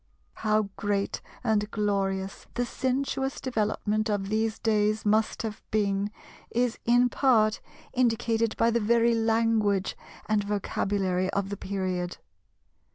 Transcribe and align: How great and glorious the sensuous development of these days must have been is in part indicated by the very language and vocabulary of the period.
How 0.37 0.63
great 0.77 1.21
and 1.43 1.69
glorious 1.69 2.47
the 2.55 2.65
sensuous 2.65 3.39
development 3.39 4.09
of 4.09 4.29
these 4.29 4.57
days 4.57 5.05
must 5.05 5.43
have 5.43 5.61
been 5.69 6.09
is 6.49 6.79
in 6.85 7.07
part 7.07 7.61
indicated 7.93 8.57
by 8.57 8.71
the 8.71 8.79
very 8.79 9.13
language 9.13 9.95
and 10.25 10.43
vocabulary 10.43 11.29
of 11.29 11.49
the 11.49 11.57
period. 11.57 12.17